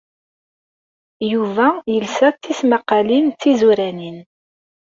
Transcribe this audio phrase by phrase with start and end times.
[1.31, 4.17] Yuba yelsa tismaqqalin d tizuranin.